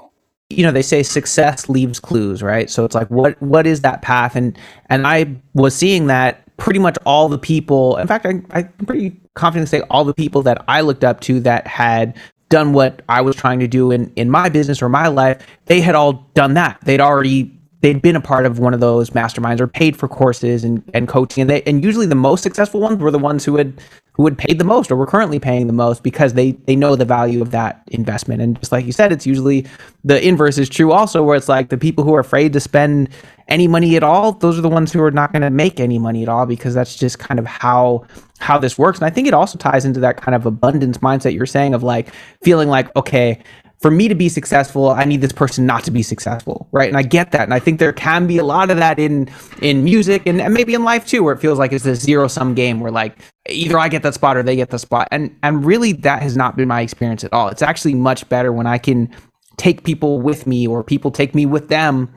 [0.50, 2.70] You know, they say success leaves clues, right?
[2.70, 4.36] So it's like what what is that path?
[4.36, 7.98] And and I was seeing that pretty much all the people.
[7.98, 11.22] In fact, I, I'm pretty confident to say all the people that I looked up
[11.22, 12.16] to that had
[12.50, 15.82] done what I was trying to do in in my business or my life, they
[15.82, 16.80] had all done that.
[16.84, 20.64] They'd already they'd been a part of one of those masterminds or paid for courses
[20.64, 23.56] and, and coaching and they and usually the most successful ones were the ones who
[23.56, 23.82] had
[24.20, 26.94] who had paid the most or were currently paying the most because they they know
[26.98, 28.42] the value of that investment.
[28.42, 29.66] And just like you said it's usually
[30.04, 33.08] the inverse is true also where it's like the people who are afraid to spend
[33.48, 35.98] any money at all those are the ones who are not going to make any
[35.98, 38.06] money at all because that's just kind of how
[38.40, 39.00] how this works.
[39.00, 41.82] And i think it also ties into that kind of abundance mindset you're saying of
[41.82, 43.42] like feeling like okay
[43.82, 46.90] for me to be successful, I need this person not to be successful, right?
[46.90, 49.30] And I get that, and I think there can be a lot of that in
[49.62, 52.28] in music and, and maybe in life too, where it feels like it's a zero
[52.28, 53.18] sum game, where like
[53.50, 56.36] either I get that spot or they get the spot, and and really that has
[56.36, 57.50] not been my experience at all.
[57.50, 59.10] It's actually much better when I can
[59.58, 62.14] take people with me or people take me with them.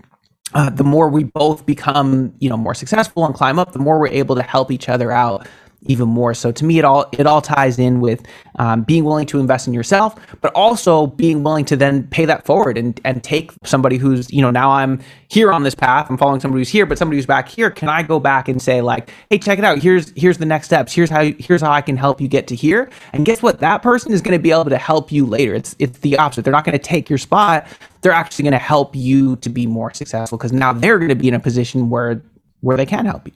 [0.55, 3.99] Uh, the more we both become, you know, more successful and climb up, the more
[3.99, 5.49] we're able to help each other out
[5.87, 6.35] even more.
[6.35, 8.22] So to me, it all it all ties in with
[8.59, 12.45] um, being willing to invest in yourself, but also being willing to then pay that
[12.45, 16.18] forward and and take somebody who's you know now I'm here on this path, I'm
[16.18, 17.70] following somebody who's here, but somebody who's back here.
[17.70, 19.78] Can I go back and say like, hey, check it out.
[19.78, 20.93] Here's here's the next steps.
[20.93, 22.91] Here's how here's how I can help you get to here.
[23.12, 23.61] And guess what?
[23.61, 25.55] That person is going to be able to help you later.
[25.55, 26.45] It's it's the opposite.
[26.45, 27.66] They're not going to take your spot.
[28.03, 31.14] They're actually going to help you to be more successful because now they're going to
[31.14, 32.22] be in a position where
[32.61, 33.35] where they can help you.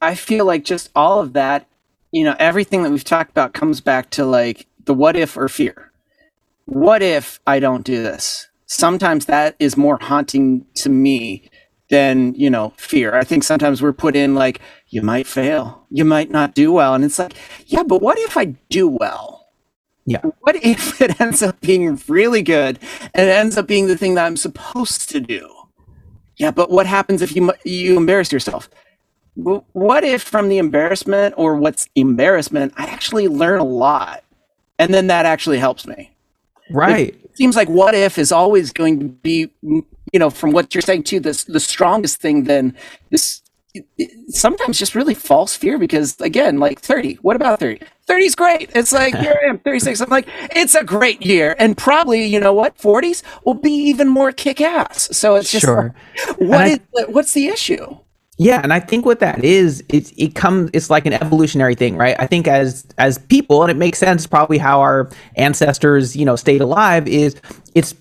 [0.00, 1.66] I feel like just all of that,
[2.12, 5.48] you know, everything that we've talked about comes back to like the what if or
[5.48, 5.92] fear.
[6.66, 8.48] What if I don't do this?
[8.66, 11.50] Sometimes that is more haunting to me
[11.88, 13.14] than, you know, fear.
[13.14, 16.94] I think sometimes we're put in like, you might fail, you might not do well.
[16.94, 17.34] And it's like,
[17.66, 19.46] yeah, but what if I do well?
[20.04, 20.22] Yeah.
[20.40, 22.78] What if it ends up being really good
[23.14, 25.48] and it ends up being the thing that I'm supposed to do?
[26.36, 28.68] Yeah, but what happens if you you embarrass yourself?
[29.36, 34.24] What if from the embarrassment or what's embarrassment, I actually learn a lot,
[34.78, 36.10] and then that actually helps me.
[36.70, 37.14] Right.
[37.22, 39.84] It seems like what if is always going to be, you
[40.18, 42.74] know, from what you're saying too, this the strongest thing than
[43.10, 43.42] this.
[44.28, 47.16] Sometimes just really false fear because again, like 30.
[47.16, 47.84] What about 30?
[48.06, 48.70] 30 is great.
[48.74, 50.00] It's like here I am, 36.
[50.00, 50.26] I'm like,
[50.56, 54.62] it's a great year, and probably you know what, 40s will be even more kick
[54.62, 55.10] ass.
[55.12, 55.94] So it's just sure.
[56.26, 57.98] Like, what I, is, what's the issue?
[58.38, 61.96] Yeah, and I think what that is, it it comes it's like an evolutionary thing,
[61.96, 62.14] right?
[62.18, 66.36] I think as as people, and it makes sense probably how our ancestors, you know,
[66.36, 67.34] stayed alive is
[67.74, 67.94] it's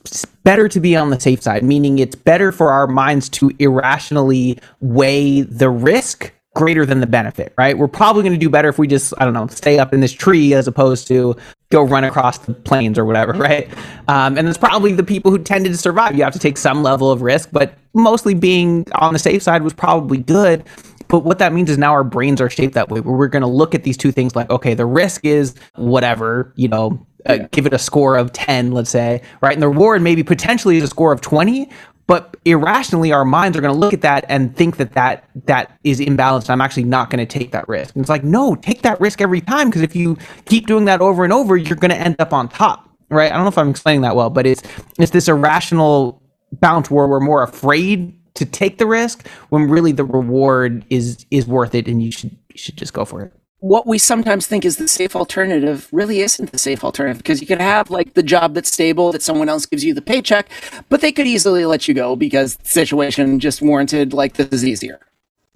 [0.44, 4.60] better to be on the safe side, meaning it's better for our minds to irrationally
[4.82, 7.78] weigh the risk greater than the benefit, right?
[7.78, 10.00] We're probably going to do better if we just, I don't know, stay up in
[10.00, 11.36] this tree as opposed to
[11.76, 13.70] go run across the plains or whatever, right?
[14.08, 16.16] Um, and it's probably the people who tended to survive.
[16.16, 19.62] You have to take some level of risk, but mostly being on the safe side
[19.64, 20.64] was probably good.
[21.08, 23.42] But what that means is now our brains are shaped that way, where we're going
[23.42, 27.40] to look at these two things like, okay, the risk is whatever, you know, uh,
[27.52, 29.54] give it a score of 10, let's say, right?
[29.54, 31.70] And the reward maybe potentially is a score of 20,
[32.08, 35.78] but irrationally our minds are going to look at that and think that that that
[35.84, 36.50] is imbalanced.
[36.50, 37.96] I'm actually not going to take that risk.
[37.96, 41.02] And it's like no take that risk every time because if you keep doing that
[41.02, 43.32] over and over you're going to end up on top right?
[43.32, 44.64] I don't know if i'm explaining that well but it's
[45.00, 46.22] it's this irrational
[46.54, 51.48] bounce where we're more afraid to take the risk when really the reward is is
[51.48, 54.66] worth it and you should you should just go for it what we sometimes think
[54.66, 58.24] is the safe alternative really isn't the safe alternative because you could have like the
[58.24, 60.50] job that's stable that someone else gives you the paycheck,
[60.90, 64.66] but they could easily let you go because the situation just warranted like this is
[64.66, 65.00] easier.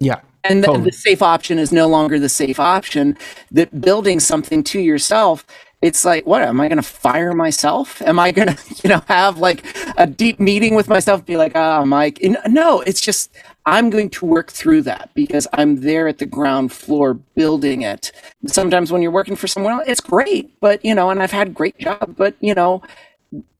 [0.00, 0.20] Yeah.
[0.44, 0.84] And totally.
[0.84, 3.16] the, the safe option is no longer the safe option.
[3.50, 5.44] That building something to yourself
[5.82, 9.02] it's like what am i going to fire myself am i going to you know
[9.08, 9.64] have like
[9.96, 13.30] a deep meeting with myself be like ah oh, mike no it's just
[13.66, 18.10] I'm going to work through that because I'm there at the ground floor building it.
[18.46, 21.54] Sometimes when you're working for someone else, it's great, but you know, and I've had
[21.54, 22.82] great job, but you know,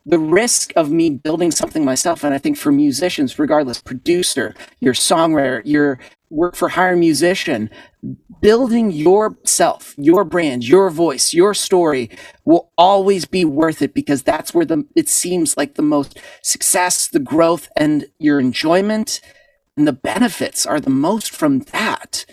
[0.07, 4.95] the risk of me building something myself, and I think for musicians, regardless, producer, your
[4.95, 5.99] songwriter, your
[6.31, 7.71] work for hire musician,
[8.41, 12.11] building yourself, your brand, your voice, your story
[12.45, 17.09] will always be worth it because that's where the it seems like the most success,
[17.09, 19.21] the growth, and your enjoyment
[19.77, 22.25] and the benefits are the most from that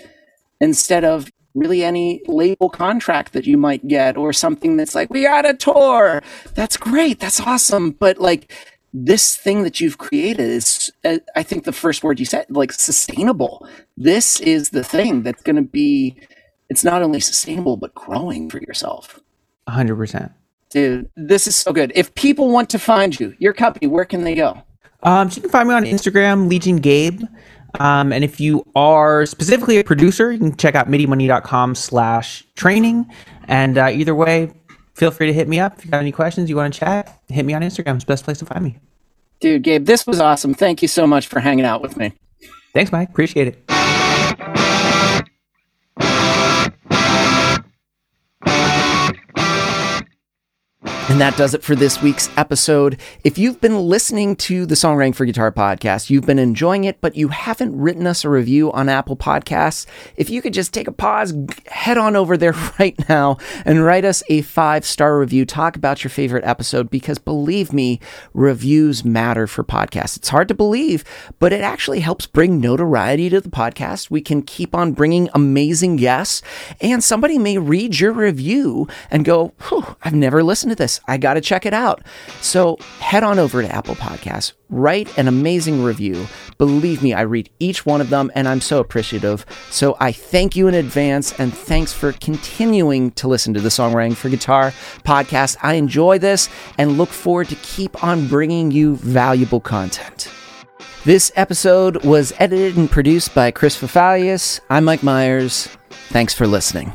[0.59, 5.23] instead of really any label contract that you might get or something that's like, we
[5.23, 6.21] got a tour.
[6.53, 7.19] That's great.
[7.19, 7.91] That's awesome.
[7.91, 8.51] But like
[9.05, 12.71] this thing that you've created is, uh, I think the first word you said, like
[12.71, 13.67] sustainable.
[13.95, 16.15] This is the thing that's going to be,
[16.69, 19.19] it's not only sustainable, but growing for yourself.
[19.69, 20.33] 100%.
[20.69, 21.91] Dude, this is so good.
[21.95, 24.61] If people want to find you, your company, where can they go?
[25.03, 27.21] Um, so you can find me on Instagram, Legion Gabe.
[27.79, 33.05] Um, and if you are specifically a producer, you can check out midimoney.com slash training.
[33.47, 34.51] And uh, either way,
[34.97, 35.77] feel free to hit me up.
[35.77, 37.95] If you got any questions, you want to chat, hit me on Instagram.
[37.95, 38.77] It's the best place to find me.
[39.39, 40.55] Dude, Gabe, this was awesome.
[40.55, 42.13] Thank you so much for hanging out with me.
[42.73, 43.09] Thanks, Mike.
[43.09, 43.86] Appreciate it.
[51.09, 52.99] And that does it for this week's episode.
[53.23, 57.15] If you've been listening to the Songwriting for Guitar podcast, you've been enjoying it, but
[57.15, 59.85] you haven't written us a review on Apple Podcasts,
[60.17, 61.33] if you could just take a pause,
[61.67, 65.45] head on over there right now and write us a five star review.
[65.45, 68.01] Talk about your favorite episode because believe me,
[68.33, 70.17] reviews matter for podcasts.
[70.17, 71.05] It's hard to believe,
[71.39, 74.11] but it actually helps bring notoriety to the podcast.
[74.11, 76.41] We can keep on bringing amazing guests,
[76.81, 79.53] and somebody may read your review and go,
[80.03, 82.03] I've never listened to this I got to check it out.
[82.41, 86.27] So head on over to Apple Podcasts, write an amazing review.
[86.57, 89.45] Believe me, I read each one of them and I'm so appreciative.
[89.69, 94.15] So I thank you in advance and thanks for continuing to listen to the Songwriting
[94.15, 94.71] for Guitar
[95.03, 95.57] podcast.
[95.61, 100.29] I enjoy this and look forward to keep on bringing you valuable content.
[101.05, 104.59] This episode was edited and produced by Chris Fafalius.
[104.69, 105.69] I'm Mike Myers.
[106.09, 106.91] Thanks for listening.